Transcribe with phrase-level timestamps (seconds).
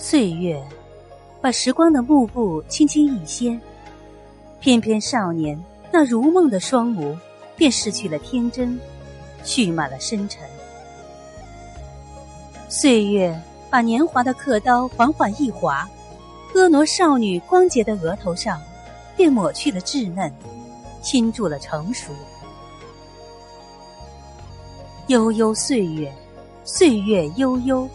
[0.00, 0.62] 岁月
[1.40, 3.60] 把时光的幕布轻轻一掀，
[4.60, 5.60] 翩翩少年
[5.90, 7.18] 那如梦的双眸，
[7.56, 8.78] 便失去了天真，
[9.42, 10.48] 蓄满了深沉。
[12.68, 13.36] 岁月
[13.68, 15.88] 把年华的刻刀缓缓一划，
[16.54, 18.62] 婀娜少女光洁的额头上，
[19.16, 20.32] 便抹去了稚嫩，
[21.02, 22.12] 倾注了成熟。
[25.08, 26.12] 悠悠岁月，
[26.64, 27.88] 岁月悠悠，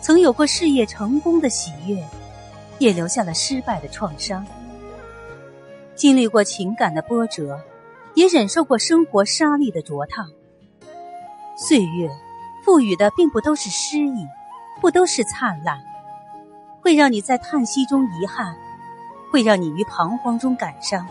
[0.00, 2.02] 曾有过事业成功的喜悦，
[2.78, 4.44] 也留下了失败的创伤。
[5.94, 7.60] 经历过情感的波折，
[8.14, 10.30] 也忍受过生活沙砾的灼烫。
[11.54, 12.10] 岁月
[12.64, 14.26] 赋予的并不都是诗意，
[14.80, 15.78] 不都是灿烂，
[16.80, 18.56] 会让你在叹息中遗憾，
[19.30, 21.06] 会让你于彷徨中感伤。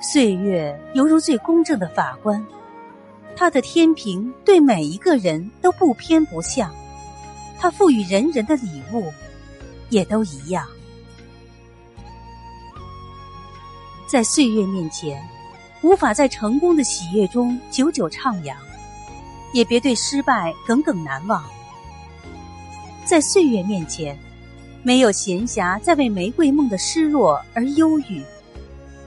[0.00, 2.46] 岁月犹如最公正的法官，
[3.40, 6.70] 他的天平对每一个人都不偏不向，
[7.58, 9.10] 他赋予人人的礼物
[9.88, 10.68] 也都一样。
[14.06, 15.26] 在岁月面前，
[15.80, 18.54] 无法在成功的喜悦中久久徜徉，
[19.54, 21.42] 也别对失败耿耿难忘。
[23.06, 24.18] 在岁月面前，
[24.82, 28.22] 没有闲暇再为玫瑰梦的失落而忧郁。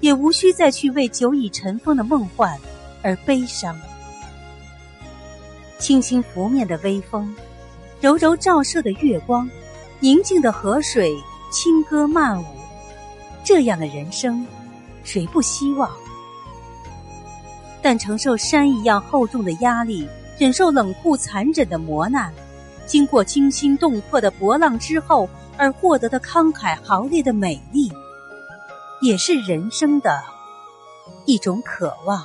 [0.02, 2.60] 也无需再去为久已尘封的梦幻
[3.04, 3.80] 而悲伤。
[5.84, 7.36] 轻轻拂面的微风，
[8.00, 9.50] 柔柔照射的月光，
[10.00, 11.14] 宁静的河水，
[11.52, 12.46] 轻歌曼舞，
[13.44, 14.48] 这样的人生，
[15.04, 15.92] 谁不希望？
[17.82, 20.08] 但承受山一样厚重的压力，
[20.40, 22.34] 忍受冷酷残忍的磨难，
[22.86, 27.92] 经过惊心动魄的波浪之后，而获得的慷慨豪烈的美丽。
[29.02, 30.24] 也是人生的
[31.26, 32.24] 一种渴望。